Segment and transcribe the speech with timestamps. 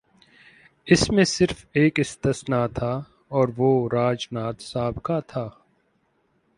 [0.87, 3.01] اس میں صرف ایک استثنا تھا
[3.27, 5.49] اور وہ راج ناتھ صاحب کا تھا۔